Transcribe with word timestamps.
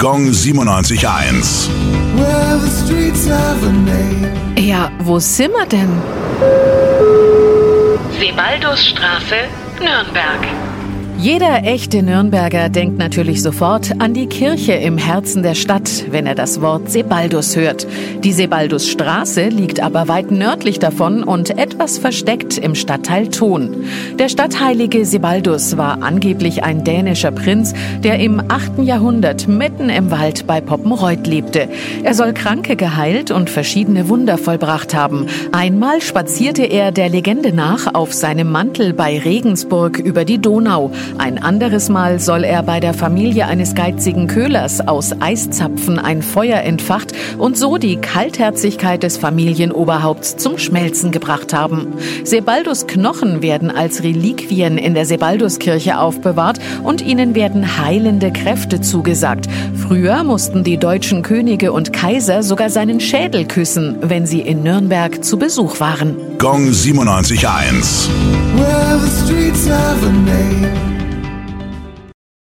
Gong 0.00 0.30
97.1. 0.30 1.68
Well, 2.14 2.60
the 2.60 2.70
streets 2.70 3.26
have 3.26 3.66
a 3.66 3.72
name. 3.72 4.32
Ja, 4.56 4.92
wo 5.00 5.18
sind 5.18 5.52
wir 5.52 5.66
denn? 5.66 5.90
Sebaldusstraße, 8.20 9.48
Nürnberg. 9.80 10.67
Jeder 11.20 11.64
echte 11.64 12.04
Nürnberger 12.04 12.68
denkt 12.68 12.96
natürlich 12.96 13.42
sofort 13.42 14.00
an 14.00 14.14
die 14.14 14.28
Kirche 14.28 14.74
im 14.74 14.98
Herzen 14.98 15.42
der 15.42 15.56
Stadt, 15.56 16.04
wenn 16.12 16.26
er 16.26 16.36
das 16.36 16.60
Wort 16.60 16.92
Sebaldus 16.92 17.56
hört. 17.56 17.88
Die 18.22 18.32
Sebaldusstraße 18.32 19.48
liegt 19.48 19.82
aber 19.82 20.06
weit 20.06 20.30
nördlich 20.30 20.78
davon 20.78 21.24
und 21.24 21.58
etwas 21.58 21.98
versteckt 21.98 22.56
im 22.56 22.76
Stadtteil 22.76 23.26
Thon. 23.30 23.84
Der 24.16 24.28
Stadtheilige 24.28 25.04
Sebaldus 25.04 25.76
war 25.76 26.04
angeblich 26.04 26.62
ein 26.62 26.84
dänischer 26.84 27.32
Prinz, 27.32 27.74
der 28.04 28.20
im 28.20 28.40
8. 28.46 28.84
Jahrhundert 28.84 29.48
mitten 29.48 29.90
im 29.90 30.12
Wald 30.12 30.46
bei 30.46 30.60
Poppenreuth 30.60 31.26
lebte. 31.26 31.68
Er 32.04 32.14
soll 32.14 32.32
Kranke 32.32 32.76
geheilt 32.76 33.32
und 33.32 33.50
verschiedene 33.50 34.08
Wunder 34.08 34.38
vollbracht 34.38 34.94
haben. 34.94 35.26
Einmal 35.50 36.00
spazierte 36.00 36.62
er 36.62 36.92
der 36.92 37.08
Legende 37.08 37.52
nach 37.52 37.92
auf 37.92 38.14
seinem 38.14 38.52
Mantel 38.52 38.92
bei 38.92 39.18
Regensburg 39.18 39.98
über 39.98 40.24
die 40.24 40.38
Donau. 40.40 40.92
Ein 41.16 41.42
anderes 41.42 41.88
Mal 41.88 42.20
soll 42.20 42.44
er 42.44 42.62
bei 42.62 42.80
der 42.80 42.92
Familie 42.92 43.46
eines 43.46 43.74
geizigen 43.74 44.26
Köhlers 44.26 44.86
aus 44.86 45.12
Eiszapfen 45.20 45.98
ein 45.98 46.22
Feuer 46.22 46.60
entfacht 46.60 47.12
und 47.38 47.56
so 47.56 47.78
die 47.78 47.96
Kaltherzigkeit 47.96 49.02
des 49.02 49.16
Familienoberhaupts 49.16 50.36
zum 50.36 50.58
Schmelzen 50.58 51.10
gebracht 51.10 51.54
haben. 51.54 51.94
Sebaldus 52.24 52.86
Knochen 52.86 53.42
werden 53.42 53.70
als 53.70 54.02
Reliquien 54.02 54.78
in 54.78 54.94
der 54.94 55.06
Sebalduskirche 55.06 55.98
aufbewahrt 55.98 56.58
und 56.82 57.00
ihnen 57.00 57.34
werden 57.34 57.78
heilende 57.78 58.32
Kräfte 58.32 58.80
zugesagt. 58.80 59.46
Früher 59.74 60.24
mussten 60.24 60.64
die 60.64 60.76
deutschen 60.76 61.22
Könige 61.22 61.72
und 61.72 61.92
Kaiser 61.92 62.42
sogar 62.42 62.70
seinen 62.70 63.00
Schädel 63.00 63.46
küssen, 63.46 63.96
wenn 64.02 64.26
sie 64.26 64.40
in 64.40 64.62
Nürnberg 64.62 65.24
zu 65.24 65.38
Besuch 65.38 65.80
waren. 65.80 66.16
Gong 66.38 66.70
97.1. 66.70 68.08
Well, 68.56 68.98